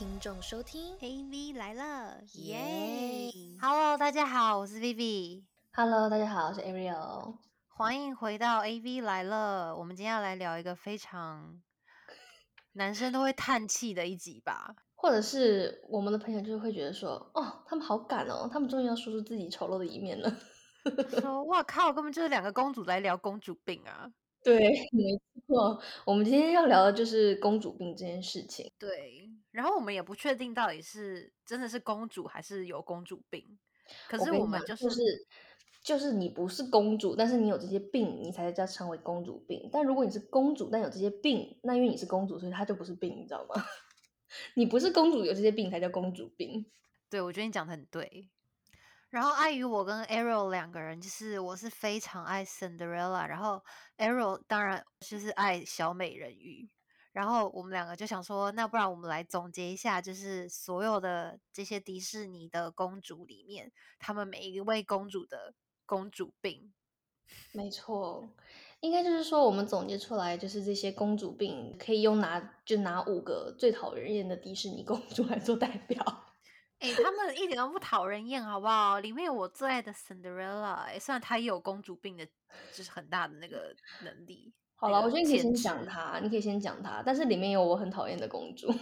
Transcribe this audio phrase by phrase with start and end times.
[0.00, 7.36] 听众收听 AV 来了，耶耶！Hello，大家好，我是 Vivi，Hello，大家好，我是 Ariel。
[7.68, 9.76] 欢迎回到 AV 来了。
[9.76, 11.60] 我们今天要来聊一个非常
[12.72, 14.74] 男生都会叹气的一集吧。
[14.94, 20.34] 或者是我们的朋友就是会觉得说，哦，他们好敢哦，他们终于要说出自己丑陋的一面了。
[21.20, 24.10] 说哇靠，根本就是两个公主来聊公主病啊！
[24.42, 24.58] 对，
[24.92, 28.70] 没错，我们今天要聊的就是公主病这件事情。
[28.78, 33.58] 对，然后我们也不确定到底是真的是公主还是有公主病，
[34.08, 35.02] 可是我们就是就是
[35.82, 39.68] 就是你不是公主，但是你有这些病，你才叫称为公主病。
[39.72, 43.62] 但如果你是公主，但有这些病，那因为你是公主，所以它就不是病，你知道吗？
[44.54, 46.64] 你不是公主有这些病才叫公主病。
[47.10, 48.30] 对，我觉得你讲的很对。
[49.10, 53.62] 然后碍于我跟 Ariel 两个人，就是我是非常爱 Cinderella，然后
[53.98, 56.70] Ariel 当然就是爱小美人鱼。
[57.12, 66.72] 然后我们两个就想说，那不然我们来总结一下，就是所有的这些迪士尼的公主里面，她们每一位公主的公主病。
[67.50, 68.28] 没错，
[68.78, 76.29] 应该就是说，我们总结出来就是这些公主病，可以用拿就拿五个最讨人厌的迪士尼公主来做代表。
[76.80, 79.00] 哎，他们一点都不讨人厌，好不好？
[79.00, 82.26] 里面有我最爱的 Cinderella，哎，虽然她也有公主病的，
[82.72, 84.52] 就是很大的那个能力。
[84.76, 88.72] 好了，我觉得你可以先讲她，你可以先讲她，但是里面有我很讨厌的公主。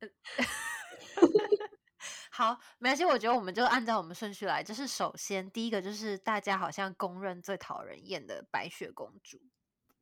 [2.32, 4.62] 好，没关系，我觉得我们就按照我们顺序来。
[4.62, 9.38] 就是首先第一个就是大家好像公认最讨人厌的白雪公主。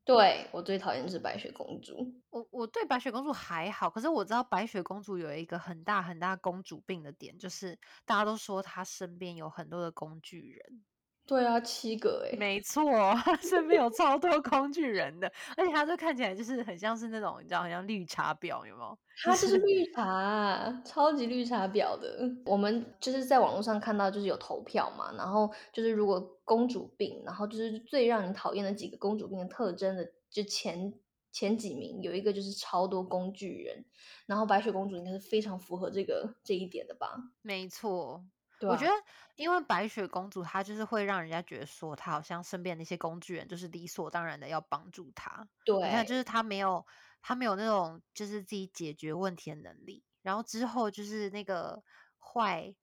[0.08, 2.14] 对我最讨厌是白雪公主。
[2.30, 10.82] 我我对白雪公主还好，可是我知道白雪公主有一个很大很大公主病的点，就是大家都说她身边有很多的工具人。
[11.28, 12.90] 对啊，七个哎、没错，
[13.22, 18.98] 他身边有超多工具人的，而且他就看起来就是很像是那种你知道，很像绿茶婊，有没有？
[19.22, 22.18] 他就是绿茶，超级绿茶婊的。
[22.46, 30.94] 我们就是在网络上看到，就是有投票嘛，然后就是如果公主病，然后就是最让你讨厌的几个公主病的特征的，就前
[31.30, 33.84] 前几名有一个就是超多工具人，
[34.26, 37.16] 然后白雪公主应该是非常符合这个这一点的吧？
[37.42, 38.24] 没错，
[38.60, 38.92] 对啊我觉得，
[39.36, 45.48] 因为白雪公主她就是会让人家觉得说，她好像身边那些工具人就是理所当然的要帮助她。
[45.64, 46.84] 对你看，就是她没有，
[47.22, 50.04] 她没有那种就是自己解决问题的能力。
[50.22, 51.82] 然后之后就是那个
[52.18, 52.74] 坏，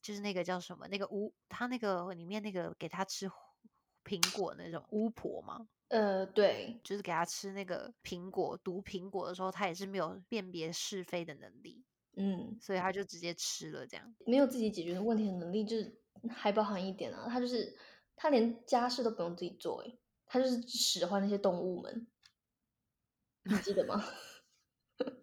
[0.00, 3.28] 就是那个叫什么，那个巫，她那个里面那个给她吃
[4.04, 11.84] 苹果那种巫婆嘛，呃对，就是给她吃那个苹果毒苹果的时候，她也是没有辨别是非的能力，
[12.16, 14.14] 嗯，所以他就直接吃了这样。
[14.26, 16.00] 没有自己解决问题的能力，就是
[16.30, 17.76] 还包含一点啊，他就是
[18.16, 22.06] 他连家事都不用自己做，诶，他就是使唤那些动物们，
[23.44, 24.04] 你记得吗？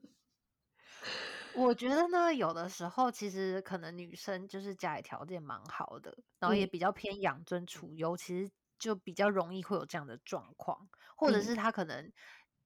[1.56, 12.12] 我觉得呢，有的时候其实可能女生就是家里条件蛮好的，然后也嗯比较偏养尊处优，其实就比较容易会有这样的状况，或者嗯是她可能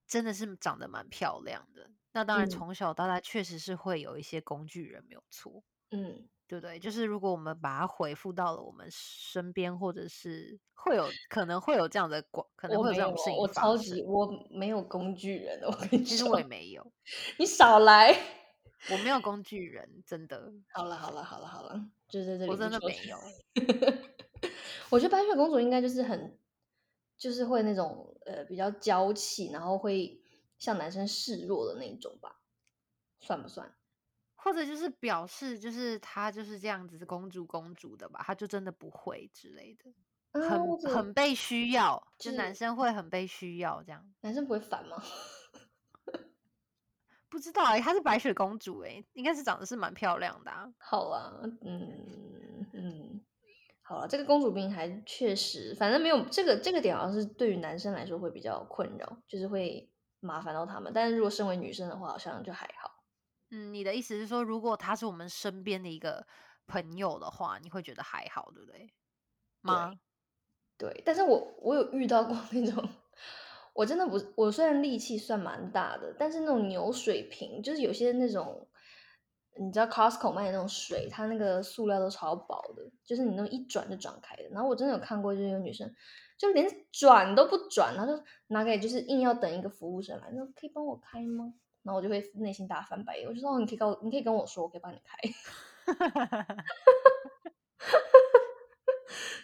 [0.07, 2.49] 真的是长得蛮漂亮的，那当然嗯。
[2.49, 6.79] 从小到大确实是会有一些工具人，没有错，嗯，对不对？
[6.79, 16.91] 就是如果我们把它回复到了我们身边，或者是会有可能会有这样的广，可能会有这种事情我发生超级我没有工具人的，我跟你其实我也，没有，
[17.37, 18.15] 你少来。
[18.85, 23.33] 我没有工具人，真的，好了好了好了好了，就在这里我真的没有。
[24.89, 26.37] 我觉得白雪公主应该就是很，
[27.17, 30.21] 就是会那种呃比较娇气，然后会
[30.57, 32.41] 向男生示弱的那种吧，
[33.19, 33.73] 算不算？
[34.35, 39.89] 或者就是表示，就是她就是这样子公主公主的吧，她就真的不会之类的，
[40.31, 44.13] 啊，很很被需要，就就是男生会很被需要这样。
[44.19, 45.01] 男生不会烦吗？
[47.29, 50.71] 不知道哎、她是白雪公主哎、应该是长得是蛮漂亮的、啊。
[50.77, 52.52] 好啦，嗯嗯，
[53.85, 60.91] 好了，这个公主病还确实，反正没有这个这个点，好像是对于男生来说会比较困扰，就是会麻烦到他们。
[60.95, 63.03] 但是如果身为女生的话，好像就还好。
[63.51, 66.25] 嗯，你的意思是说，如果她是我们身边的一个
[66.65, 68.93] 朋友的话，你会觉得还好，对不对？
[69.63, 69.99] 吗？
[70.77, 72.87] 对，但是我我有遇到过那种，
[73.73, 78.67] 我真的不，我虽然力气算蛮大的，但是那种牛水瓶，就是有些那种，
[79.55, 84.43] 你知道 Costco 卖的那种水，它那个塑料都超薄的，就是你那种一转就转开的。
[84.49, 85.93] 然后我真的有看过，就是有女生
[86.37, 91.53] 就连转都不转，然后就拿给就是硬要等一个服务生来，说可以帮我开吗？
[91.83, 95.17] 然后我就会内心大翻白眼，我就说，你可以告，你可以跟我说，我可以帮你开。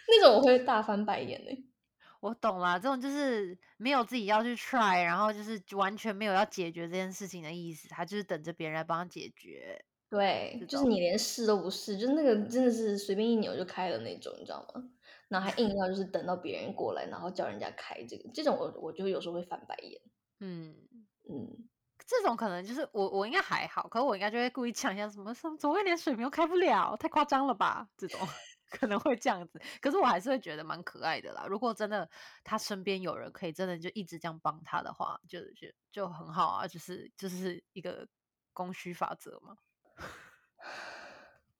[0.08, 1.64] 那种我会大翻白眼的、
[2.20, 9.84] 我懂啦，这种就是没有自己要去 try，然后就是完全没有要解决这件事情的意思，他就是等着别人来帮他解决。
[10.10, 14.82] 对，这就是你连试都不试，就是那个真的是随便一扭就开的那种，你知道吗？
[15.28, 20.00] 然后还硬 要就是等到别人过来，然后叫人家开这个，这种我我就有时候会翻白眼。
[20.40, 21.68] 嗯，嗯，
[22.06, 26.96] 这种可能就是我我应该还好，可是我应该就会故意抢一下什么什么，怎么会连水瓶都开不了？
[26.96, 27.88] 太夸张了吧？
[27.96, 28.18] 这种
[28.70, 31.46] 可能会这样子，可是我还是会觉得蛮可爱的啦。
[31.46, 32.08] 如果真的
[32.44, 38.08] 他身边有人可以真的就一直这样帮他的话，就就就很好啊，就是就是一个
[38.52, 39.56] 供需法则嘛。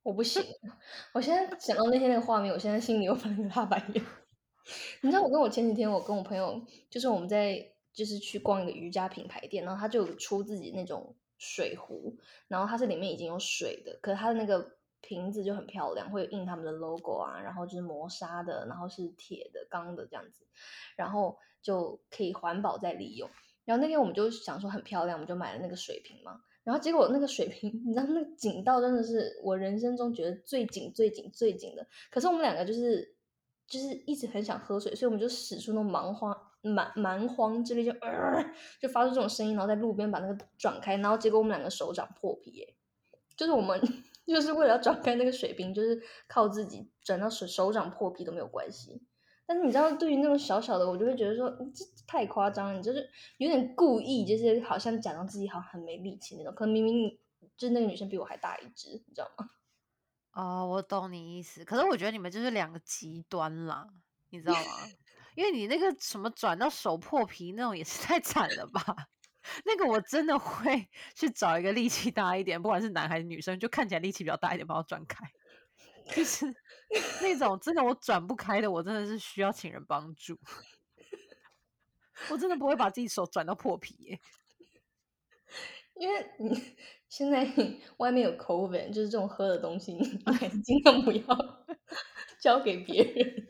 [0.02, 0.42] 我不行，
[1.12, 4.04] 我现在想到那天那个画面，我现在心里又翻了个大白眼。
[5.02, 12.16] 你知道，我跟我前几天，我跟我朋友，就是我们在就是去逛一个瑜伽品牌店，然后他就出自己那种水壶，
[12.48, 20.46] 然后它是里面已经有水的，可是它的那个瓶子就很漂亮，会印他们的 logo 啊，然后就是磨砂的，然后是铁的、钢的这样子，
[20.96, 23.28] 然后就可以环保再利用。
[23.64, 26.40] 然后那天我们就想说很漂亮，我们就买了那个水瓶嘛。
[26.70, 31.84] 然后结果那个水瓶，你知道那个紧到真的是我人生中觉得最紧、最紧、最紧的。
[32.12, 33.16] 可是我们两个就是
[33.66, 36.32] 就是一直很想喝水，所以我们就使出那种蛮荒
[36.62, 38.40] 蛮蛮荒之力，就呃
[38.80, 42.76] 就发出这种声音，然后在路边把那个转开，然后结果我们两个手掌破皮耶！
[43.36, 43.80] 就是我们
[44.24, 49.02] 就是为了要转开那个水瓶，就是靠自己转到手手掌破皮都没有关系。
[49.50, 56.54] 但是你知道，对于那种小小的，我就会觉得说，这太夸张了，你就是有点故意，就是好像假装自己好像很没力气那种。
[56.54, 57.18] 可能明明
[57.56, 59.50] 就是那个女生比我还大一只，你知道吗？
[60.40, 63.88] 哦，我懂你意思，可是我觉得你们就是两个极端啦，
[64.28, 64.60] 你知道吗？
[65.34, 69.08] 因为你那个什么转到手破皮那种也是太惨了吧？
[69.66, 75.26] 那个我真的会去找一个力气大一点，不管是男还是女生，就看起来力气比较大一点，把我转开。
[76.14, 76.46] 就是
[77.22, 80.38] 那种真的我转不开的，我真的是需要请人帮助。
[82.30, 84.20] 我真的不会把自己手转到破皮耶、
[85.94, 86.76] 因为你
[87.08, 87.46] 现在
[87.96, 91.24] 外面有 COVID，就是这种喝的东西，你还是尽量不要
[92.40, 93.48] 交给别人。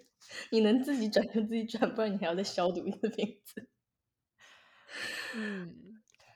[0.50, 3.68] 你能自己转就自己转，不然你还要再消毒一次瓶子。
[5.34, 5.89] 嗯，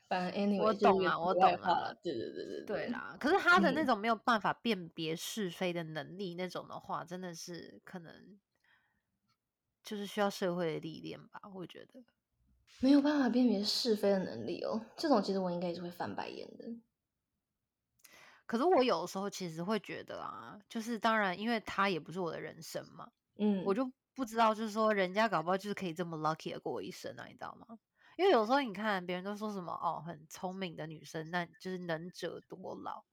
[0.09, 1.99] 反正 anyway，我懂啦，一个题我懂了。
[2.03, 8.39] 对对对对对啦，可是他的那嗯种没有办法辨别是非的能力，那种的话，真的是可能
[9.83, 12.05] 就是需要社会的历练吧，我觉得。
[12.81, 16.67] 没有办法辨别是非的能力哦，这种其实我应该也是会翻白眼的。
[18.47, 27.79] 可是我有的时候其实会觉得啊，就是当然，因为他也不是我的人生嘛，嗯，我就不知道，就是说人家搞不好就是可以这么 lucky 的过一生啊，你知道吗？
[28.17, 33.05] 因为有时候你看别人都说什么哦，很聪明的女生，那就是能者多劳。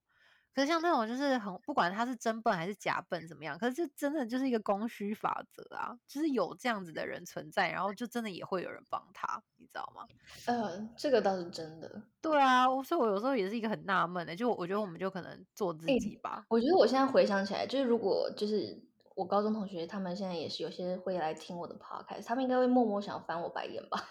[0.53, 10.05] 可是像那种就是很不管他是真笨还是假笨怎么样，可是这真的就是一个供需法则啊，就是有这样子的人存在，然后就真的也会有人帮他，你知道吗？
[10.47, 12.03] 呃，这个倒是真的。
[12.21, 16.43] 对啊，我所以我有时候也是一个很纳闷的，就我觉得我们就可能做自己吧。
[16.49, 18.77] 我觉得我现在回想起来，就是如果就是
[19.15, 24.05] 我高中同学，他们现在也是有些会来听我的 podcast，他们应该会默默想翻我白眼吧。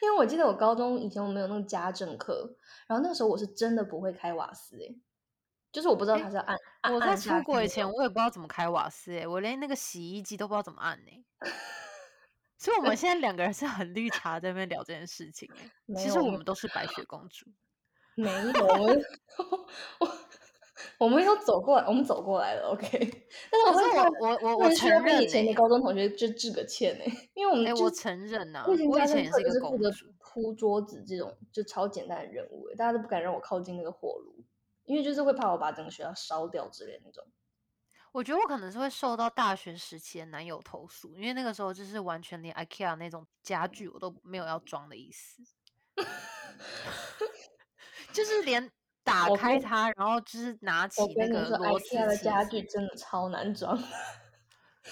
[0.00, 2.56] 因为我记得我高中以前我们有那个家政课，
[2.86, 4.96] 然后那个时候我是真的不会开瓦斯诶，
[5.72, 11.24] 就是我不知道诶它是要按按我在出国以前，我也不知道怎么开瓦斯、欸，我连那个洗衣机都不知道怎么按呢、
[12.56, 17.46] 所以我们现在两个人是很绿茶在那边聊这件事情、欸，其实我们们都是白雪公主。
[18.16, 18.66] 没有，
[19.98, 20.16] 我 们
[20.98, 22.88] 我我们都走过来，我们走过来了，OK。
[23.50, 23.86] 但是我可是
[24.20, 30.06] 我我我承认跟以前的欸高中同学就致个歉哎、因为我们我承认呐、我以前也是一个就是负责公主。
[30.18, 34.44] 铺桌子这种就超简单的任务欸，大家都不敢让我靠近那个火炉，
[34.84, 37.24] 因为就是会怕我把整个学校烧掉之类的那种。
[38.10, 45.40] 我觉得我可能是会受到大学时期的男友投诉，因为那个时候就是完全连 IKEA 那种家具我都没有要装的意思，
[48.12, 48.68] 就是连
[49.04, 53.78] 打开它，然后就是拿起那个螺丝，IKEA 的家具真的超难装。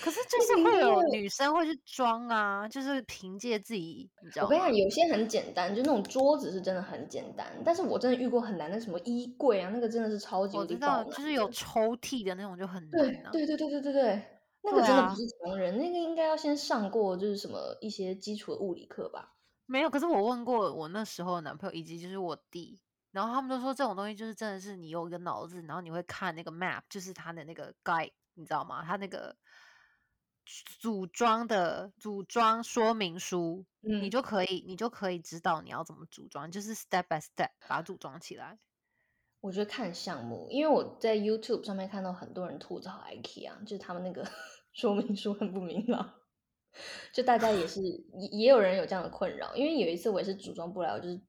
[0.01, 4.75] 可是就是会有女生会去装啊，就是凭借自己，你知道我跟你讲，？
[4.75, 13.31] 有些很简单，就那种桌子是真的很简单，但是我真的遇过很难的，什么衣柜啊，那个真的是超级我知道，就是有抽屉的那种就很对难啊。
[13.33, 14.23] 对对对对对对，
[14.63, 19.35] 那个真的不是常人，那个应该要先上过就是什么一些基础的物理课吧。
[19.67, 22.81] 没有，可是我问过我那时候的男朋友以及就是我弟，
[23.13, 28.83] 然后他们都说这种东西就是真的是你有一个脑子，然后你会看那个 map，就是它的那个 guide，你知道吗？
[28.85, 29.37] 它那个
[30.81, 38.59] 组装的组装说明书，你嗯，就可以你就可以知道你要怎么组装，就是 step by step 把它组装起来。
[39.41, 44.25] 我觉得看项目，因为我在 YouTube 上面看到很多人吐槽 IKEA，就是他们那个
[44.73, 46.15] 说明书很不明朗。
[47.13, 51.21] 就大家也是也也有人有这样的困扰，因为有一次我也是组装不来，我就是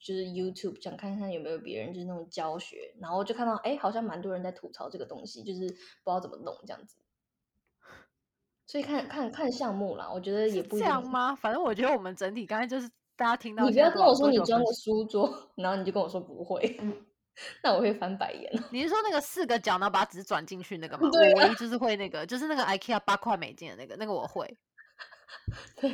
[0.00, 6.96] 就是 YouTube 想看看有没有别人就是那种教学，然后就看到哎，好像蛮多人在吐槽这个东西，就是不知道怎么弄这样子。
[8.66, 11.34] 所以看看看项目啦，我觉得也不这样吗？
[11.34, 16.78] 反正我觉得我们整体刚才就是大家听到，你不要跟我说你装个书桌，然后你就跟我说不会，
[17.62, 18.50] 那我会翻白眼。
[18.70, 21.10] 你是说那个四个角，然后把纸转进去那个 吗？
[21.12, 24.56] 我唯一就是会那个，就是那个 IKEA 八块美金的那个，那个我会。
[25.76, 25.90] 对，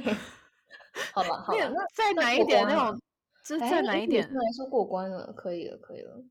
[1.14, 3.00] 好吧，好吧，那再难一点那种，
[3.48, 4.26] 就再难一点。
[4.32, 6.24] 来说过关了，可以了，可以了。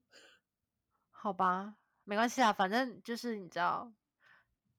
[1.11, 3.91] 好吧，没关系啊，反正就是你知道。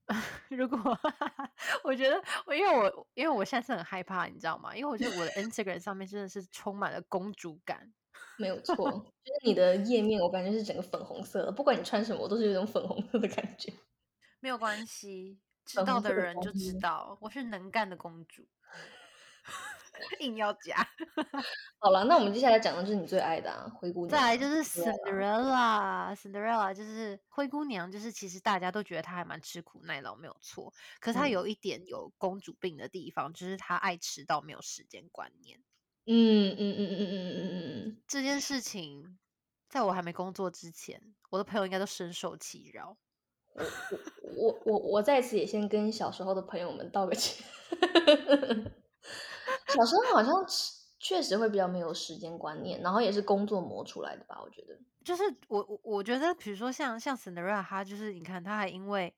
[0.51, 0.79] 如果
[1.83, 4.73] 我觉得我，因为我因为我现在是很害怕，你知道吗？
[4.77, 7.93] 因为我觉得我的 Instagram 上面真的是充满了公主感，
[8.39, 8.89] 没有错。
[8.89, 13.73] 就是你的页面，我感觉是整个粉红色的，不管你穿什么，我都是有种粉红色的感觉。
[14.39, 18.47] 没有关系，知道的人就知道我是能干的公主。
[20.21, 20.77] 硬要加，
[21.79, 24.11] 好了，那我们接下来讲的就是你最爱的啊，灰姑娘。
[24.11, 30.73] 再来就是 Cinderella，Cinderella 就是灰姑娘，就是其实大家都觉得她还蛮吃苦耐劳，没有错。
[31.01, 35.59] 可是她有一点有公主病的地方，就是她爱迟到，没有时间观念。
[36.07, 39.19] 嗯嗯嗯嗯嗯嗯嗯嗯，这件事情
[39.69, 41.01] 在我还没工作之前，
[41.31, 42.97] 我的朋友应该都深受其扰。
[43.57, 43.65] 我
[44.37, 47.45] 我我我在此也先跟小时候的朋友们道个歉。
[49.77, 50.45] 小时候好像
[50.99, 54.41] 确实会比较没有时间观念，然后也是工作磨出来的吧？
[54.43, 59.15] 我觉得，就是我我我觉得，比如说像像 Cinderella，他就是你看，他还因为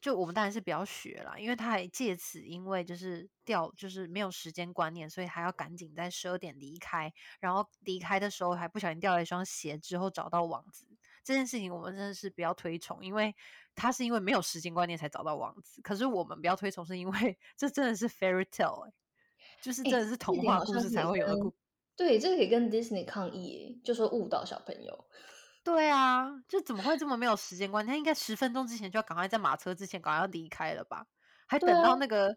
[0.00, 10.86] 就我们当然是比较学啦，因为他还借此因为就是掉就是没有时间观念，所以还要赶紧在十二点离开，然后离开的时候还不小心掉了一双鞋，之后找到王子
[11.24, 13.34] 这件事情，我们真的是比较推崇，因为
[13.74, 18.92] 他是因为没有时间观念才找到王子，可是我们比较推崇是因为 这真的是 fairy tale。
[19.64, 21.50] 就是真的是童话故事才会有的故，
[21.96, 25.06] 对，这个可以跟 Disney 抗议，就说误导小朋友。
[25.62, 27.86] 对啊，就怎么会这么没有时间观？
[27.86, 31.06] 他应该十分钟之前就要赶快在马车之前赶快要离开了吧？
[31.46, 32.36] 还等到那个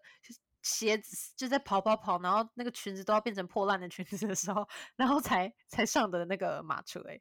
[0.61, 4.65] 鞋子就在跑跑跑，然后那个裙子都要变成破烂的裙子的时候，
[4.95, 7.03] 然后才才上的那个马车。
[7.09, 7.19] 哎，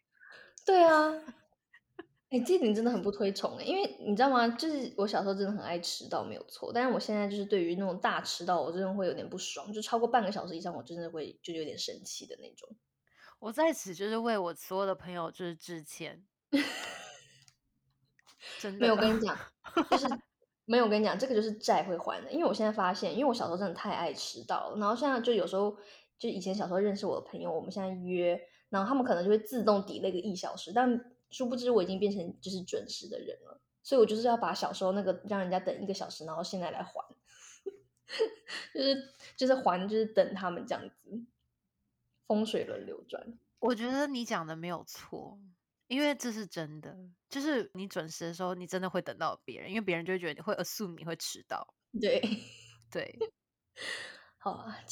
[0.64, 1.12] 对啊。
[2.28, 4.48] 哎，这点真的很不推崇哎，因为你知道吗？
[4.48, 6.72] 就是我小时候真的很爱迟到，没有错。
[6.72, 12.68] 但是我现在就是对于那种大迟到，我真的会有点不爽，就超过半个小时以上，我真的会就有点生气的那种。
[13.38, 16.24] 我在此就是为我所有的朋友就是致歉，
[18.58, 19.38] 真的没有跟你讲，
[19.88, 20.08] 就是
[20.64, 22.32] 没有跟你讲，这个就是债会还的。
[22.32, 25.76] 因为我现在发现，因为我小时候真的太爱迟到了，然后现在就有时候
[26.18, 31.12] 就以前小时候认识我的朋友，我们现在约，然后他们可能就会自动抵那个一小时，但。
[31.36, 36.92] 殊不知我已经变成就是准时的人了，所以我就是要把小时候那个让人家等一个小时，然后现在来还，
[38.72, 41.24] 就是就是还就是等他们这样子，
[42.26, 43.38] 风水轮流转。
[43.58, 45.38] 我觉得你讲的没有错，
[45.88, 46.96] 因为这是真的，
[47.28, 51.74] 就是你准时的时候，你真的会等到别人，因为别人就会觉得你会 assume 你会迟到。
[52.00, 52.22] 对。
[52.88, 53.18] 对，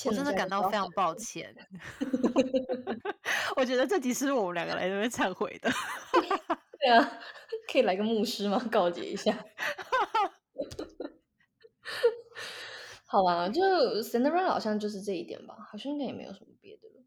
[0.06, 1.54] 我真的感到非常抱歉。
[3.56, 5.70] 我觉得这集是我们两个来这边忏悔的。
[6.80, 7.18] 对啊，
[7.70, 8.58] 可以来个牧师吗？
[8.70, 9.32] 告诫一下。
[13.06, 13.62] 好吧，就
[14.02, 17.04] Cinderella 好像就是这一点吧，好像应该也没有什么别的了。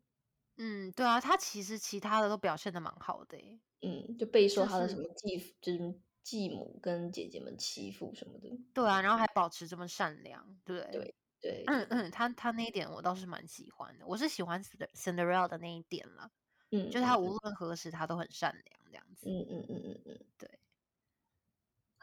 [0.57, 3.37] 嗯，对啊，他其实其他的都表现的蛮好的。
[3.81, 8.49] 嗯，就备受他的什么继就是继母跟姐姐们欺负什么的。
[8.73, 11.13] 对啊，然后还保持这么善良，对对？
[11.41, 16.32] 对，嗯嗯，他他那一点我倒是蛮喜欢的，我是喜欢 Cinderella 的那一点了。
[16.72, 19.27] 嗯，就他无论何时他都很善良这样子。
[19.29, 20.60] 嗯嗯嗯嗯嗯，对。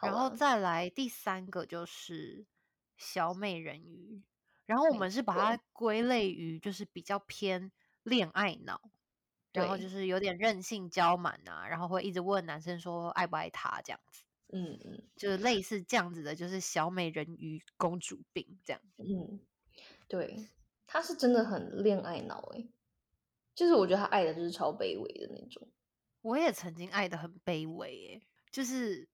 [0.00, 2.46] 然后再来第三个就是
[2.96, 4.22] 小美人鱼，
[4.66, 7.72] 然后我们是把它归类于就是比较偏
[8.02, 8.90] 恋爱脑，
[9.52, 14.23] 然后就是有点任性娇蛮啊，然后会一直问男生说爱不爱他这样子。
[14.52, 18.80] 嗯嗯，就是类似这样子的，就是小美人鱼公主病这样。
[18.98, 19.40] 嗯，
[20.08, 20.48] 对，
[20.86, 22.68] 他是真的很恋爱脑哎。
[23.54, 25.68] 就是我觉得他爱的就是超卑微的那种，
[26.22, 29.08] 我也曾经爱的很卑微诶，就是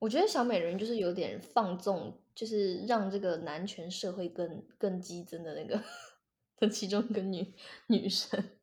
[0.00, 5.80] 我觉得小美人就是有点放纵，就是让这个男权社会更更激增的那个
[6.58, 7.54] 的其中一个女
[7.86, 8.58] 女生。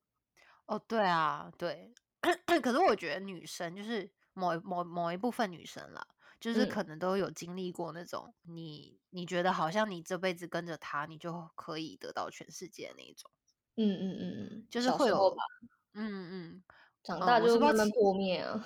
[0.66, 1.94] 哦，对啊，对，
[2.62, 6.06] 可是我觉得女生就是某某某一部分女生啦，
[6.40, 13.30] 就是可能都有经历过那种你你觉得好像你这辈子跟着他，你就可以得到全世界那种。
[13.78, 15.38] 嗯嗯嗯嗯，就是会有吧，
[15.94, 16.64] 嗯嗯，
[17.04, 18.66] 长大就慢慢破灭啊。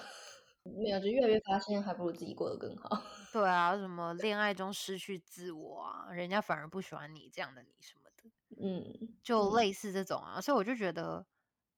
[0.63, 2.89] 没有，就越来越发现还不如自己过得更好。
[3.31, 8.23] 对啊，什么恋爱中失去自我啊，人家反而不喜欢你这样的你什么的，
[8.57, 11.25] 嗯，就类似这种啊，所以我就觉得，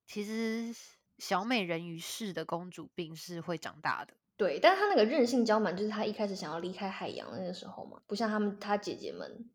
[0.06, 0.74] 其实
[1.18, 4.14] 小美人鱼式的公主病是会长大的。
[4.38, 9.50] 对，但是他那个任性娇蛮，就是她一开始想要离开海洋的那个时候嘛，不像他们她姐姐们，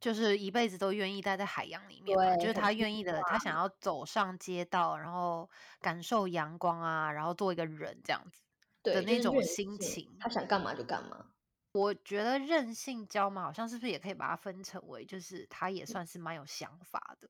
[0.00, 8.40] 就是一辈子都愿意待在海洋里面嘛，就是对很他愿意的，她想要走上街道，然后感受阳光啊，然后做一个人这样子
[8.84, 10.16] 对，的那种心情。
[10.20, 11.32] 他想干嘛就干嘛。
[11.72, 17.28] 我觉得任性娇嘛，好像是不是也可以把它分成为，就是她也算是蛮有想法的，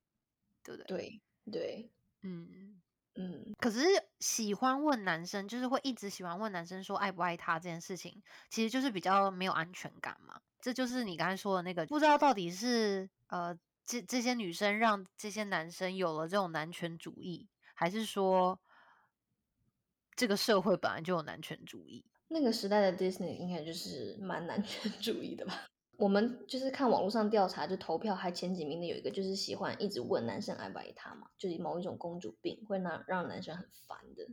[0.62, 0.86] 对不对？
[0.86, 1.90] 对对，
[2.20, 2.82] 嗯。
[3.16, 3.80] 嗯，可是
[4.20, 10.40] 喜欢问男生，就是会一直喜欢问男生说爱不爱他这件事情，其实就是比较没有安全感嘛。
[10.60, 13.56] 这就是你刚才说的那个，不知道到底是呃
[13.86, 18.58] 这这些女生让这些男生有了这种男权主义，还是说
[20.16, 22.04] 这个社会本来就有男权主义？
[22.28, 25.66] 那个时代的 Disney 应该就是蛮男权主义的吧。
[25.96, 34.28] 我们就是看网络上调查，就投票还前几名的有一个就是喜欢一直问男生爱不爱他嘛，就是某一种公主病会让让男生很烦的。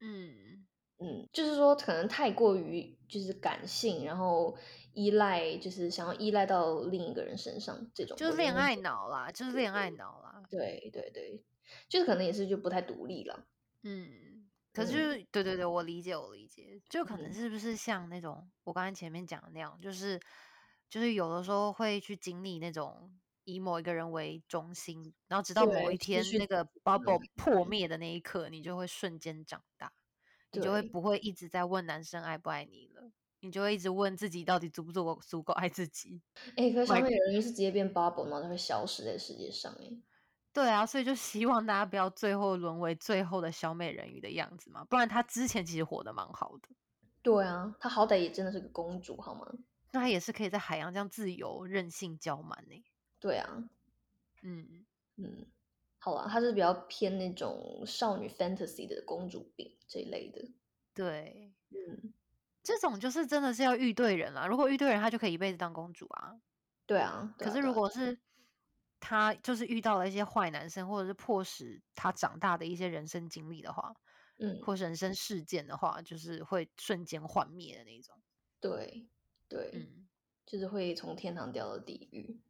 [0.00, 0.66] 嗯，
[0.98, 4.56] 嗯，就是说可能太过于就是感性，然后
[4.92, 10.42] 依赖，就是想要依赖到另一个人身上这种，就是恋爱脑啦，就是恋爱脑啦。
[10.48, 11.42] 对对对，
[11.88, 13.44] 就是可能也是就不太独立了。
[13.82, 20.18] 嗯，可是就是对对对，我理解我理解，就可能嗯是不是像那种我刚才前面讲的那样，就是
[20.88, 23.10] 就是有的时候会去经历那种
[23.44, 29.92] 以某一个人为中心，然后直到某一天那个 bubble 破灭的那一刻，你就会瞬间长大，
[30.52, 36.20] 你就会不会一直在问男生爱不爱你了，你就会一直问自己到底足不足够足够爱自己。
[36.56, 39.72] 哎，可是小美人鱼是直接变 bubble，然后它会消失在世界上。
[39.80, 39.90] 哎，
[40.52, 46.68] 对啊，所以就希望大家不要最后沦为最后的小美人鱼的样子嘛，不然她之前其实活得蛮好的。
[47.22, 49.46] 对啊，她好歹也真的是个公主，好吗？
[49.90, 52.84] 那他也是可以在海洋这样自由任性娇蛮呢。
[53.18, 53.68] 对啊，
[54.42, 55.46] 嗯，嗯，
[55.98, 60.48] 好啊，她是比较偏那种少女 fantasy 的公主病这一类的。
[60.94, 62.12] 对，嗯，
[62.62, 64.46] 这种就是真的是要遇对人啦。
[64.46, 66.40] 如果遇对人，他就可以一辈子当公主啊。
[66.86, 67.34] 对啊。
[67.38, 68.18] 对可是如果是
[69.00, 73.94] 他就是遇到了一些坏男生，或者是迫使他长大的一些人生经历的话，
[74.38, 78.20] 嗯，或是人生事件的话，就是会瞬间幻灭的那种。
[78.60, 79.08] 对
[79.48, 80.06] 对，嗯
[80.46, 82.40] 就是会从天堂掉到地狱。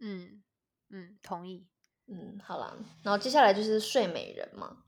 [0.00, 0.42] 嗯
[0.90, 1.66] 嗯，同意。
[2.06, 4.84] 嗯，好啦，然后接下来就是睡美人嘛。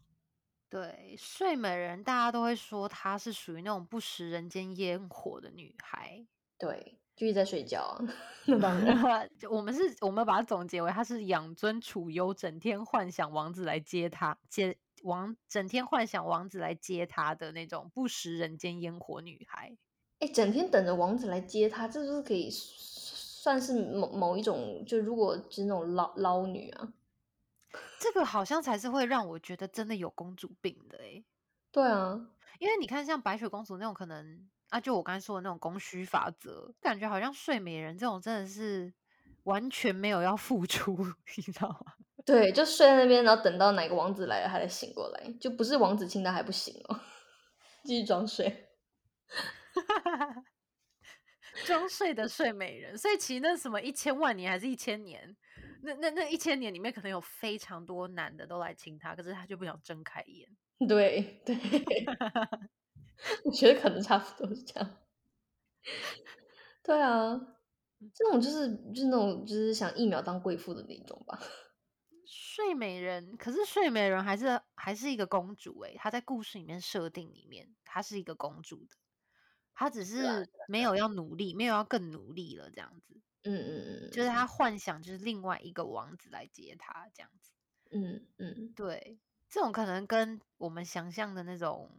[0.68, 6.26] 对，睡美人大家都会说她是属于那种不食人间烟火的女孩。
[6.58, 8.04] 对，就是在睡觉啊。
[8.60, 19.78] 然， 就我们是，我们把它总结为她是养尊处优，整天幻想王子来接她，接王整天幻想王子来接她的那种不食人间烟火女孩。
[20.20, 26.92] 哎，整天等着王子来接她，这就是可以算是某某一种，就如果是那种捞捞女啊。
[27.98, 31.24] 这个好像才是会让我觉得真的有公主病的诶、
[31.72, 38.92] 对啊，因为你看像白雪公主那种可能啊，就我刚才说的那种供需法则，感觉好像睡美人这种真的是
[39.44, 40.96] 完全没有要付出，
[41.36, 41.94] 你知道吗？
[42.24, 47.00] 对，就睡在那边，然后等到哪个王子来了，他才醒过来，就不是王子亲他还不行哦，
[47.84, 48.64] 继续装睡。
[51.64, 55.36] 装睡的睡美人，所以其实那什么一千万年还是一千年，
[55.82, 60.56] 那那那一千年里面可能有非常多男的都来亲她，可是她就不想睁开眼。
[60.88, 61.56] 对 对，
[63.44, 64.98] 我觉得可能差不多是这样。
[66.84, 67.36] 对啊，
[68.14, 71.38] 这种就是就是那种就是想一秒当贵妇的那种吧。
[72.26, 78.96] 睡美人，可是睡美人还是还是一个公主诶、她在故事里面设定里面，她是一个公主的，
[79.76, 87.52] 她只啊是没有要努力，没有要更努力了这样子，嗯嗯嗯，就是他幻想就是另外一个王子来接他这样子。
[87.90, 91.90] 嗯嗯，对，这种可能跟我们想象的那种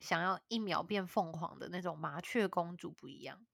[0.00, 3.46] 想要一秒变凤凰的那种麻雀公主不一样。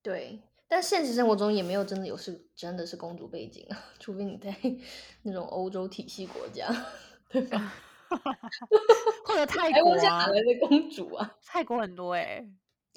[0.00, 0.40] 对。
[0.70, 4.54] 但现实生活中也没有真的有是真的是公主背景啊， 除非你在
[5.24, 6.68] 那种欧洲体系国家，
[7.30, 7.72] 对吧？
[9.24, 11.34] 或者泰台国啊的公主啊？
[11.42, 12.46] 泰国很多哎、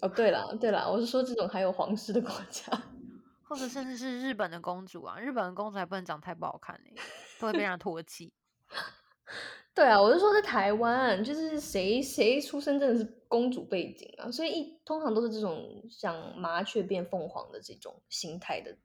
[0.02, 2.72] 哦，对了对了，我是说这种还有皇室的国家。
[3.44, 6.94] 或者甚至是日本的公主啊，日本的公主还不能长太不好看哎、
[7.38, 8.32] 都会被人家唾弃。
[9.76, 18.78] 对啊，我是说在台湾，就是谁谁出生真的是公主背景啊，所以一通常都是这种像麻雀变凤凰的这种心态的，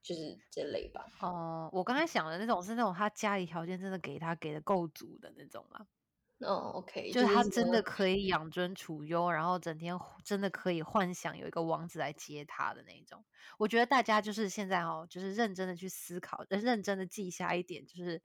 [0.00, 1.04] 就是这类吧。
[1.20, 5.84] 哦、我刚才想的那种是那种他家里条件真的给他给的够足的那种啦。
[6.40, 13.24] 哦，OK，就是他真的可以养尊处优，然后整天真的可以幻想有一个王子来接他的那种。
[13.58, 18.22] 我觉得大家就是现在哦，就是认真的去思考，呃认真的记下一点，就是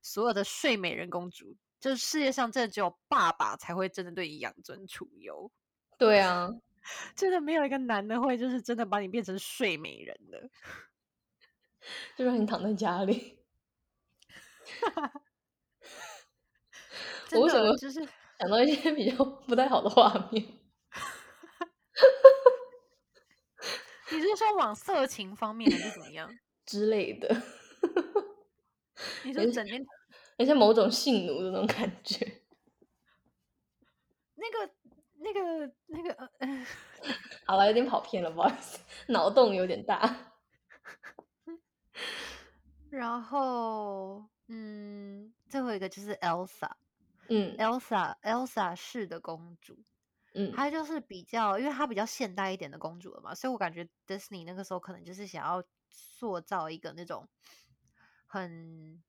[0.00, 5.50] 所有的睡美人公主，就是世界上真的只有爸爸才会真的对你养尊处优，
[5.98, 6.48] 对啊，
[7.16, 10.48] 真的没有一个男的会就是真的把你变成睡美人的。
[12.16, 13.40] 就让你躺在家里。
[17.28, 18.00] 真我为什么的就是
[18.38, 20.42] 想到一些比较不太好的画面
[24.12, 26.30] 你是说往色情方面还是怎么样？
[26.64, 27.28] 之类的，
[29.24, 29.84] 你说整天
[30.38, 32.42] 而且某种性奴的那种感觉。
[34.34, 34.70] 那个
[35.18, 36.66] 那个那个呃，
[37.46, 40.32] 好了，有点跑偏了，不好意思，脑洞有点大。
[42.90, 46.70] 然后嗯，最后一个就是 Elsa。
[47.28, 47.58] 嗯。
[47.58, 49.84] Elsa，Elsa 式的公主，
[50.34, 57.28] 嗯，她就是比较，因为她比较现代一点的公主了嘛，所以我感觉 Disney 那个时候可能就是想要塑造一个那种
[58.26, 59.02] 很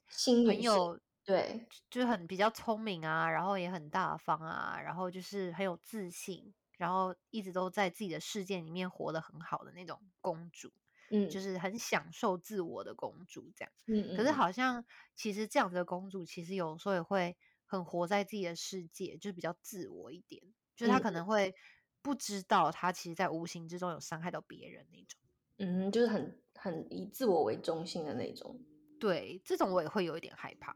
[0.44, 10.72] 很有，对，就是很比较聪明啊，然后也很大方啊，然后就是很有自信，然后一直都在自己的世界里面活得很好的那种公主，
[11.10, 13.72] 嗯，就是很享受自我的公主这样。
[13.88, 14.44] 嗯嗯，可是嗯。
[14.44, 17.36] 好像其实这样子的公主，其实有时候也会
[17.68, 20.42] 很活在自己的世界，就是比较自我一点，
[20.76, 21.54] 就是她嗯可能会
[22.02, 25.20] 不知道他其实在无形之中有伤害到别人那种。
[25.58, 28.60] 嗯，就是很很以自我为中心的那种。
[29.00, 30.74] 对，这种我也会有一点害怕。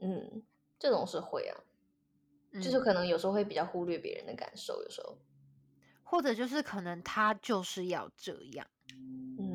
[0.00, 0.42] 嗯，
[0.78, 1.54] 这种是会啊，
[2.54, 5.16] 就是嗯可能有时候会比较忽略别人的感受，有时候，
[6.02, 8.66] 或者就是可能他就是要这样。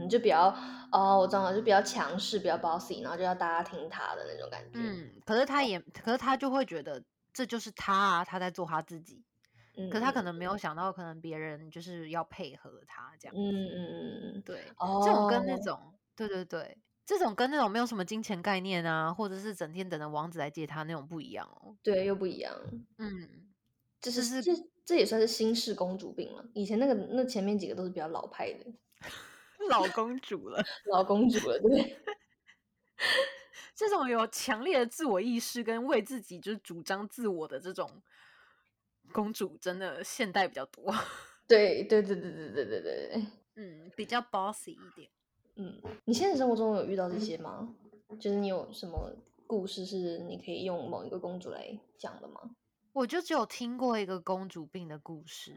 [0.09, 0.53] 嗯，就比较
[0.91, 4.79] 哦，我知道了，就比较强势，比较 bossy，然后就要大家听他的那种感觉。
[4.79, 9.23] 嗯，可是他也，可是他就会觉得这就是他啊，他在做他自己。
[9.77, 13.35] 嗯，可是他可嗯能没有想到，可能别人就是要配合他这样。
[13.37, 21.77] 嗯嗯嗯嗯，对，哦，这种跟那种，对对对，这种跟那种没有什么金钱概念啊，或者是整天等着王子来接他那种不一样哦。
[21.81, 22.53] 对又不一样，
[22.97, 23.47] 嗯，
[24.01, 26.43] 这就是是这这也算是新式公主病了。
[26.53, 28.65] 以前那个那前面几个都是比较老派的
[29.69, 31.59] 老公主了， 老公主了？
[33.73, 38.01] 这种有强烈的自我意识跟为自己就是主张自我的这种
[39.13, 40.93] 公主，真的现代比较多。
[41.47, 43.25] 对对对对对对对对对。
[43.55, 45.09] 嗯，比较 bossy 一点。
[45.55, 47.73] 嗯，你现实生活中有遇到这些吗？
[48.19, 49.13] 就是你有什么
[49.47, 52.55] 故事是你可以用某一个公主来讲的吗？
[52.91, 55.55] 我就只有听过一个公主病的故事，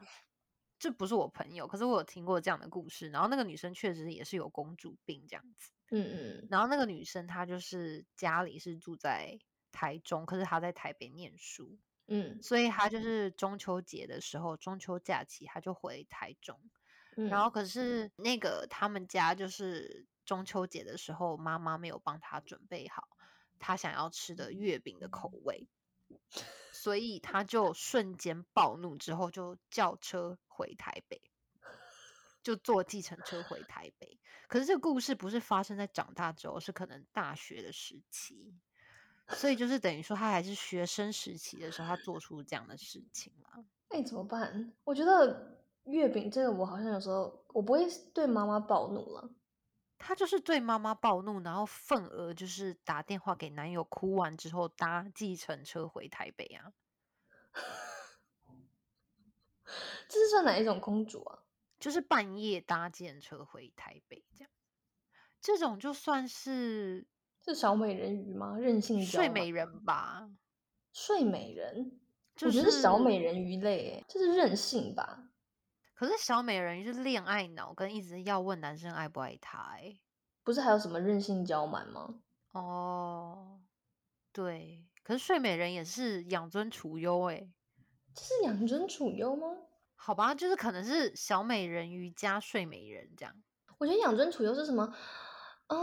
[0.82, 3.08] 这不是我朋友，可是我有听过这样的故事。
[3.10, 5.70] 然后那个女生确实也是有公主病这样子。
[5.92, 9.38] 嗯嗯然后那个女生她就是家里是住在
[9.70, 16.58] 台中，可是她在台北念书，嗯所以她就是中秋节的时候，中秋假期她就回台中。
[17.16, 23.06] 嗯，然后可是那个他们家就是中秋节的时候，妈妈没有帮她准备好
[23.60, 25.68] 她想要吃的月饼的口味，
[26.82, 31.22] 所以他就瞬间暴怒，之后就叫车回台北。
[32.42, 34.18] 就坐计程车回台北，
[34.48, 38.52] 可是这个故事不是发生在长大之后，是可能大学的时期，
[39.28, 43.64] 所以就是等于说他还是学生时期的时候，他做出这样的事情啦。
[43.90, 44.72] 那、怎么办？
[44.82, 49.30] 我觉得月饼这个，我好像有时候我不会对妈妈暴怒了。
[50.04, 56.72] 他就是对妈妈暴怒，然后愤而就是打电话给男友，哭完之后搭计程车回台北啊。
[60.08, 61.44] 这是算哪一种公主啊？
[61.78, 64.50] 就是半夜搭计程车回台北这样，
[65.40, 67.06] 这种就算是
[67.44, 68.58] 是小美人鱼吗？
[68.58, 70.28] 任性睡美人吧。
[70.92, 72.00] 睡美人，
[72.34, 75.28] 就我觉得是小美人鱼类，诶，这是任性吧？
[76.02, 80.00] 可是小美人鱼是恋爱脑，跟一直要问男生爱不爱她、欸。
[80.42, 82.16] 不是还有什么任性娇蛮吗？
[82.50, 83.60] 哦，
[84.32, 87.48] 对，可是睡美人也是养尊处优哎，
[88.12, 89.46] 这是养尊处优吗？
[89.94, 93.32] 好吧，就是可能是小美人鱼加睡美人这样。
[93.78, 94.92] 我觉得养尊处优是什么
[95.68, 95.76] 啊？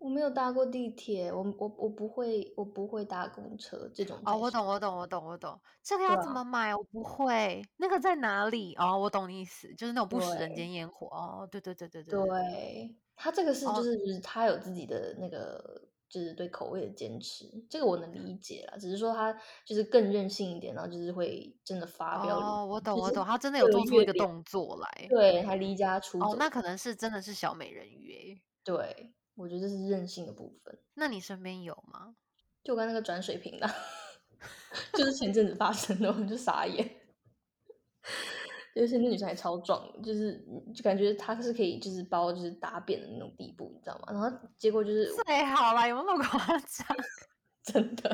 [0.00, 6.74] 我没有搭过地铁，我我我不会，我不会搭公车这种哦，我懂，我懂，我懂，我懂，这个要怎啊么买？
[6.74, 8.74] 我不会，那个在哪里？
[8.76, 11.06] 哦，我懂你意思，就是那种不食人间烟火。
[11.08, 18.78] 哦，对对对对对对他这个是就哦是就是他有自己的那个就是对口味的坚持，这个我能理解啦。
[18.78, 19.30] 只是说他
[19.66, 25.06] 就是更任性一点，然后就是会真的发飙，哦，我懂，我懂，他真的有做出一个动作来。
[25.10, 26.36] 对，还离家出哦，走。
[26.38, 28.42] 那可能是真的是小美人鱼诶。
[28.64, 30.78] 对，我觉得这是任性的部分。
[30.94, 32.14] 那你身边有吗？
[32.62, 33.68] 就跟那个转水瓶的，
[34.92, 36.96] 就是前阵子发生的，我就傻眼。
[38.74, 44.04] 就是那女生还超壮，就是就感觉她是可以就是包就是打扁的那种地步，你知道吗？
[44.12, 46.96] 然后结果就是最好啦，有没有那么夸张？
[47.64, 48.08] 真的。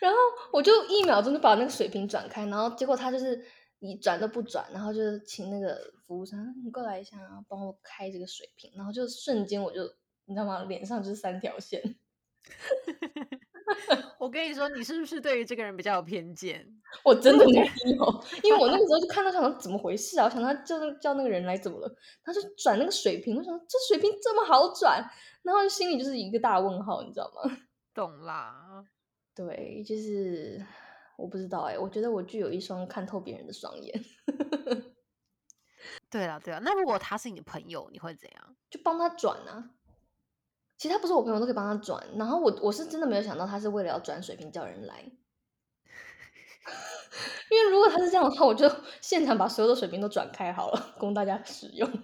[0.00, 0.18] 然后
[0.52, 3.44] 我就一秒钟就把那个水瓶转开，然后结果她就是
[3.80, 9.82] 你转都不转，然后就是请那个服务生你过来一下，然后帮我开这个水瓶，然后就瞬间我就
[10.26, 10.64] 你知道吗？
[10.64, 11.96] 脸上就是三条线。
[14.18, 16.66] 我跟你说，你是不是对于这个人比较有偏见？
[17.02, 20.24] 我真的没有，因为我那个时候就看到想说怎么回事啊？
[20.26, 21.96] 我想他叫叫那个人来怎么了？
[22.22, 25.02] 他就转那个水瓶，我想这水瓶这么好转，
[25.42, 27.56] 然后心里就是一个大问号，你知道吗？
[27.94, 28.84] 懂啦，
[29.34, 30.64] 对，就是
[31.16, 34.04] 我不知道哎，我觉得我具有一双看透别人的双眼。
[36.10, 38.56] 对啊，对啊，那如果他是你的朋友，你会怎样？
[38.70, 39.70] 就帮他转啊。
[40.76, 45.00] 其他不是我朋友都可以帮他转，然后我我是真的没有想到他是为了要转水瓶叫人来，
[47.50, 51.88] 因为如果他是这样的话，我就现场把所有的水瓶都转开好了，供大家使用。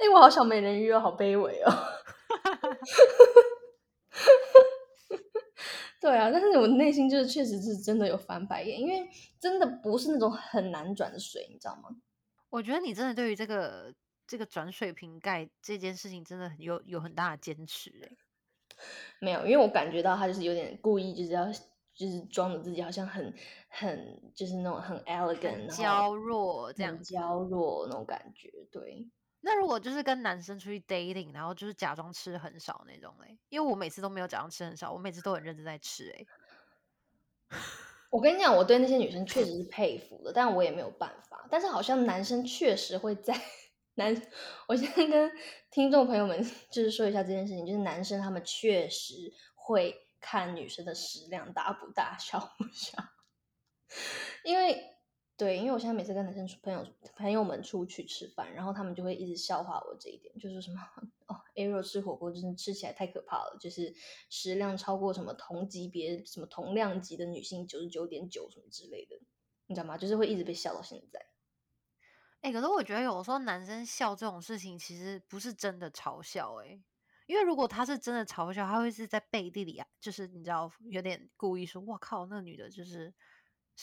[0.00, 1.72] 哎，我好小美人鱼哦，好卑微哦。
[6.00, 11.90] 对啊，但是我内心就是确实是真的有翻白眼，因为真的不是那种很难转的水，你知道吗？
[12.48, 13.94] 我觉得你真的对于这个。
[14.30, 18.16] 这个转水瓶盖这件事情真的很有有很大的坚持哎，
[19.18, 21.46] 没有，因为我感觉到他就是有点故意，就是要
[21.92, 23.34] 就是装的自己好像很
[23.66, 28.48] 很就是那种很 elegant，娇弱这样娇弱那种感觉。
[28.70, 29.04] 对，
[29.40, 36.24] 那如果就是跟男生出去 dating，然后就是假装吃很少那种嘞，因为我每次都没有假装吃很少，我每次都很认真在吃哎。
[38.10, 41.48] 我跟你讲，我对那些女生确实是佩服的，但我也没有办法。
[41.50, 43.34] 但是好像男生确实会在。
[44.00, 44.22] 男，
[44.66, 45.30] 我现在跟
[45.70, 52.96] 听众朋友们 就是说一下这件事情，就是男生他们确实会看女生的食量大不大、小不小，
[54.42, 54.96] 因为
[55.36, 60.80] 对，因为我现在每次跟男生朋友朋友们出去吃饭，然后他们就会一直笑话我这一点，就是什么
[61.26, 63.94] 哦，Arrow 吃火锅真的吃起来太可怕了，就是
[64.30, 69.16] 食量超过什么同级别、什么同量级的女性九十九点九什么之类的，
[69.66, 69.98] 你知道吗？
[69.98, 71.29] 就是会一直被笑到现在。
[72.40, 76.80] 哎，可是我觉得有时候男生笑这种事情，其实不是真的嘲笑哎，
[77.26, 83.12] 因为如果他是真的嘲笑，他会是在背地里啊，就是你知道，有点故意说“哇靠，那女的就是”。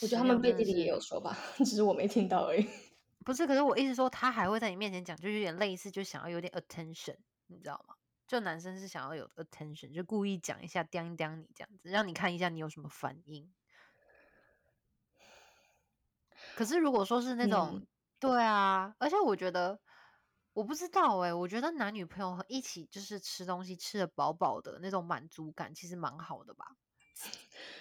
[0.02, 2.68] 我觉得他们背地里也有说吧， 只是我没听到而已。
[3.24, 7.16] 不是，可是我意思说，他还会在你面前讲，就有点类似，就想要有点 attention，
[7.46, 7.94] 你知道吗？
[8.26, 13.52] 就男生是想要有 attention，就故意讲一下，刁一刁你这样子，让你看一下你有什么反应。
[16.54, 17.86] 可是如果说是那种。
[18.20, 19.78] 对啊，而且我觉得，
[20.52, 26.66] 我不知道哎，我觉得男女朋友一起就是吃东西吃的饱饱的那种满足感，其实蛮好的吧。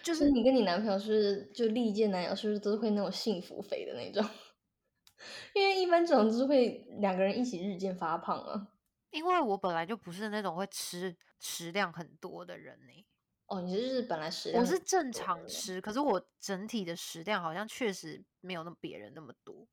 [0.03, 4.23] 就是你跟你男朋友是就历届男友是不是都是会那种幸福肥的那种？
[5.53, 8.67] 因为一般这种就是会两个人一起日渐发胖啊。
[9.11, 13.05] 因为我本来就不是那种会吃食量很多的人呢。
[13.47, 19.67] 哦，你就是本来食量我是正常吃，可是我整体的食量好像确实没有那别人那么多。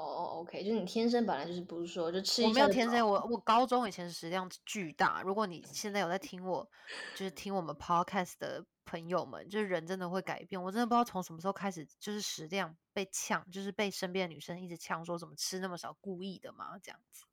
[0.00, 2.42] 哦，OK，就是你天生本来就是不是说就吃。
[2.42, 5.22] 我没有天生，我我高中以前食量巨大。
[5.22, 6.68] 如果你现在有在听我，
[7.14, 10.62] 就是听我们 Podcast 的朋友们，就是人真的会改变。
[10.62, 17.24] 我真的不知道从什么时候开始，就是食量被呛，就是被身边的女生一直呛说怎么吃那么少，故意的嘛这样子。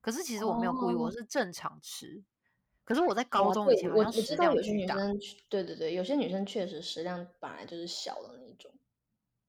[0.00, 2.24] 可是其实我没有故意，我是正常吃。
[2.84, 4.96] 可是我在高中以前好像食量巨大。
[5.48, 8.72] 对对对，有些女生确实食量本来就是小的那种，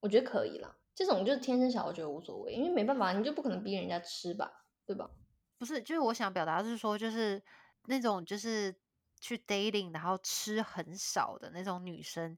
[0.00, 0.76] 我觉得可以了。
[1.00, 4.52] 这种就是天生小，我觉得无所谓，因为没办法，你就不可能逼人家吃吧，
[4.84, 5.10] 对吧？
[5.56, 7.42] 不是，就是我想表达是说，就是
[7.86, 8.74] 那种就是
[9.18, 12.36] 去 dating 然后吃很少的那种女生，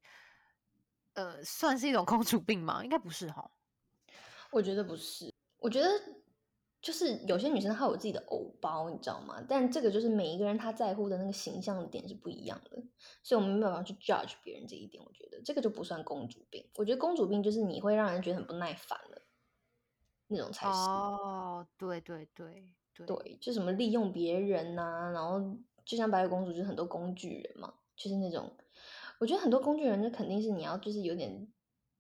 [1.14, 2.85] 呃，算是一种 公主病吗？
[2.85, 3.51] 应该不是哈。
[4.53, 5.88] 我觉得不是，我觉得。
[6.82, 9.40] 就是有些女生她有自己的偶包，你知道吗？
[9.48, 12.82] 但这个就是每一个人她在乎的那个形象的点是不一样的，
[13.22, 15.00] 所以我们没有办法去 judge 别人这一点。
[15.06, 16.68] 我觉得这个就不算公主病。
[16.74, 19.22] 我觉得公主病就是你会让人觉得很不耐烦了，
[20.26, 20.72] 那种才是。
[20.72, 25.40] 哦，对对对对，对，就什么利用别人呐，然后
[25.84, 28.50] 就像白雪公主，就是很多工具人嘛，就是那种。
[29.20, 31.46] 我觉得很多工具人，那肯定是你要就是有点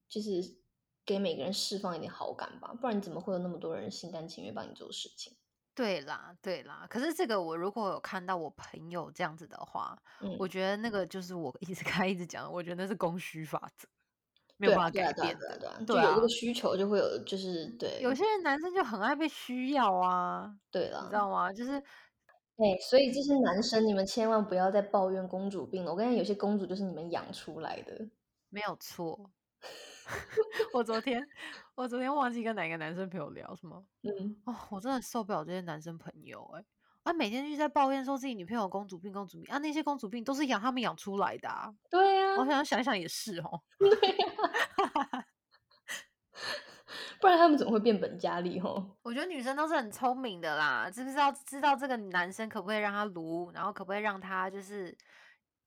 [0.08, 0.60] 就是。
[1.04, 5.34] 给每个人释放一点好感吧，不然你怎么会有那么多人心甘情愿帮你做事情？
[5.74, 6.86] 对啦，对啦。
[6.90, 9.96] 可是这个我如果有看到我朋友这样子的话，
[10.38, 13.88] 我觉得那个就是我一直 开一直讲，我觉得那是供需法则，
[14.58, 15.82] 没有办法改变的。
[15.86, 18.00] 对啊，有这个需求就会有，就是对。
[18.02, 21.50] 有些人男生就很爱被需要啊，对了，你知道吗？
[21.50, 21.72] 就是
[22.58, 25.90] 哎，所以这些男生，你们千万不要再抱怨公主病了。
[25.90, 28.10] 我跟你讲，有些公主就是你们养出来的。
[28.50, 29.30] 没有错。
[30.72, 31.26] 我昨天，
[31.74, 33.84] 我昨天忘记跟哪个男生朋友聊什么。
[34.02, 36.64] 嗯，哦，我真的受不了这些男生朋友哎、
[37.04, 41.72] 啊，每天就在抱怨说自己女朋友公主病、公主病啊，那些公主病都是养他们养出来的啊。
[41.90, 43.62] 对呀、我想想想也是哦。
[43.78, 44.26] 对呀
[47.20, 48.58] 不然他们怎么会变本加厉？
[48.58, 54.96] 哦，我觉得女生都是很聪明的啦，知不知道知道这个男生可不可以让他撸，然后可不可以让他就是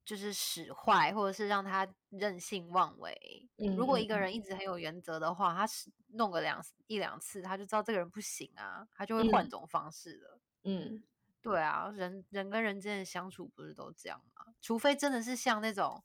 [0.05, 3.49] 就是使坏，或者是让他任性妄为。
[3.75, 10.39] 如果一个嗯人一直很有原则的话，他是弄个两一两次，他就知道这个人不行啊，他就会换嗯种方式了。
[10.63, 11.03] 嗯
[11.41, 14.53] 对啊，人人跟人之间的相处不是都这样吗？
[14.61, 16.03] 除非真的是像那种，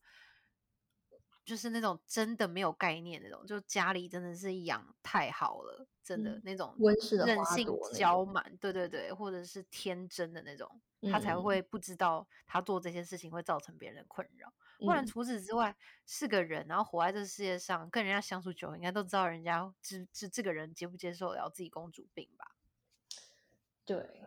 [1.50, 14.52] 就是那种真的没有概念那种，就家里真的是养太好了，真的、嗯那种温室的任性娇蛮，对对对，或者是天真的那种，他才嗯会不知道他做这些事情会造成别人的困扰。
[14.78, 22.54] 不然嗯除此之外是个人，然后活在这个世界上，跟人家相处久了，应该都知道人家知知这个人接不接受了自己公主病吧？
[23.84, 24.22] 对，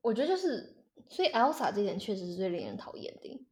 [0.00, 0.74] 我觉得就是，
[1.10, 3.46] 所以 Elsa 这点确实是最令人讨厌的，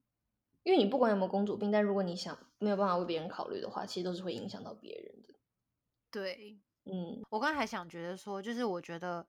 [0.70, 5.34] 因为你不管有没有公主病，但如果你想没有办法为别人考虑的话，其实都是会影响到别人的。
[6.12, 9.26] 对，嗯我刚才还想觉得说，就是我觉得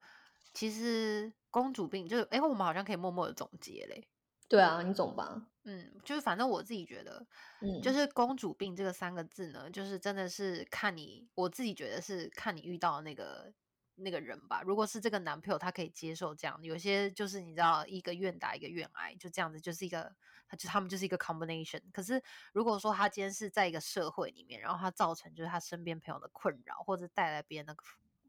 [0.53, 4.07] 其实公主病就是，哎、我们好像可以默默的总结嘞。
[4.47, 5.47] 对啊，你总吧？
[5.63, 7.25] 嗯，就是反正我自己觉得，
[7.61, 13.51] 嗯，就是公主病这个三个字呢，就是真的是看你，我自己觉得是看你遇到那个
[13.95, 14.61] 那个人吧。
[14.63, 20.15] 如果是这个男朋友，他可以接受这样，有些就是你知道，一个愿打一个愿挨，就这样子，就是一个，
[20.47, 21.81] 他就他们就是一个 combination。
[21.91, 22.21] 可是
[22.53, 27.75] 如果说他今天是在一个社会里面，然后他造成就是他身边朋友的困扰，或者带来别人的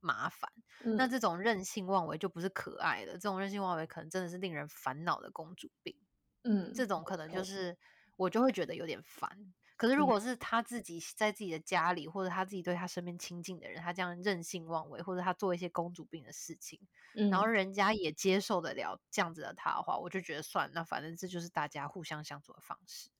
[0.00, 0.50] 麻烦，
[0.96, 5.96] 那嗯这种任性妄为就不是可爱的，这种任性妄为可能真的是令人烦恼的公主病。
[6.42, 7.78] 嗯，这种可能就是
[8.16, 9.54] 我就会觉得有点烦。
[9.82, 16.78] 可是如嗯果是他自己在自己的家里，或者他自己对他身边亲近的人，他这样任性妄为，或者他做一些公主病的事情，
[17.12, 23.10] 然后嗯人家也接受得了这样子的他的话，我就觉得算，那反正这就是大家互相相处的方式。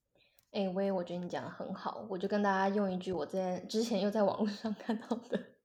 [0.51, 5.57] 哎，威，我觉得你讲的很好，我就跟大家用一句我在之前又在网络上看到的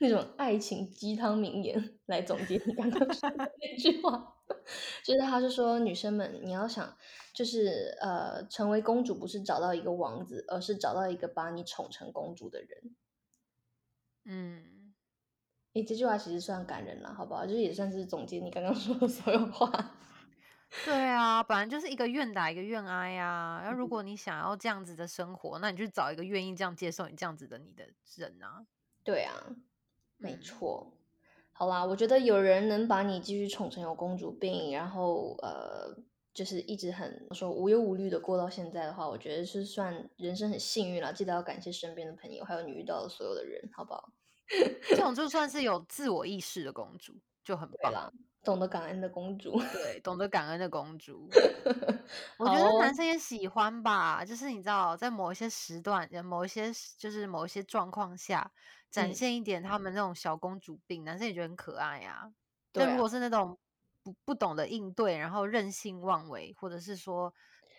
[0.00, 4.35] 那种爱情鸡汤名言来总结你刚刚说的那句话，
[5.04, 6.96] 就是他是说女生们你要想，
[7.32, 12.96] 就是呃成为公主不是找到一个王子，而是找到一个把你宠成公主的人。
[14.24, 14.92] 嗯，
[15.74, 17.46] 诶，这句话其实算感人了，好不好？
[17.46, 19.92] 就是也算是总结你刚刚 说的所有话。
[20.84, 23.60] 对啊，本来就是一个愿打一个愿挨呀。
[23.62, 28.66] 然后如果你想要这样子的生活，那你就找一个愿意这样接受你这样子的你的人啊。
[29.04, 29.54] 对啊，
[30.16, 30.92] 没嗯错。
[31.58, 35.96] 好啦，我觉得有人能把你继续宠成有公主病，然后呃，
[36.34, 41.10] 就是一直很说无忧无虑的过到现在的话，我觉得是算人生很幸运了。
[41.14, 44.12] 记得要感谢身边的朋友，还有你遇到的所有的人，好不好？
[44.86, 47.90] 这种就算是有自我意识的公主就很棒。
[47.90, 48.12] 对啦，
[48.46, 49.58] 懂得感恩的公主。
[49.74, 51.28] 对，懂得感恩的公主。
[52.38, 58.50] 我觉得男生也喜欢吧，就是你知道，在某一些时段、呃某一些就是某一些状况下，
[58.90, 62.30] 展嗯现一点他们那种小公主病，男生也觉得很可爱呀。
[62.72, 63.58] 对啊但如果是那种
[64.02, 67.32] 不不懂得应对，然后任性妄为，或者是说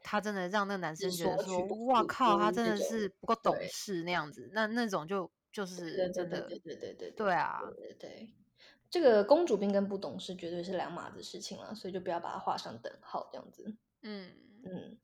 [0.03, 8.33] 他真的让那个男生觉得说哇靠，他真的是不够懂事那样子，那那种就就是真的对对对对对对啊，对对对，
[8.99, 13.75] 这个公主病跟不懂事绝对是两码子事情了，所以就不要把它画上等号，这样子。
[14.01, 14.31] 嗯。
[14.65, 14.97] 嗯，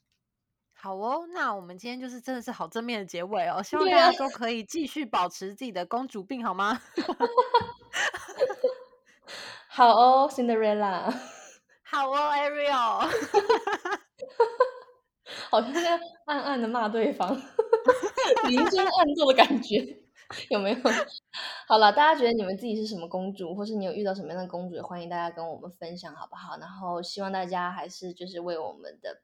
[0.73, 6.81] 好哦，那我们今天就是真的是好正面的结尾哦，希望大家都可以继续保持自己的公主病，好吗？
[9.69, 11.13] 好哦，Cinderella，
[11.85, 13.07] 好哦，Ariel，
[15.49, 17.39] 好像在暗暗的骂对方，
[18.47, 20.02] 明争暗斗的感觉，
[20.49, 20.77] 有没有？
[21.67, 26.57] 好了，大家觉得你们自己是什么公主，或是你有遇到什么样的公主，也欢迎大家跟我们分享，好不好？
[26.59, 29.21] 然后希望大家还是就是为我们的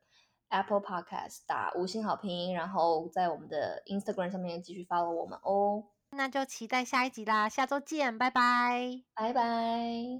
[0.49, 9.01] Apple Podcast 打五星好评，然后在我们的 Instagram 上面继续 follow 我们哦，那就期待下一集啦，下周见，拜拜。
[9.13, 10.19] 拜拜。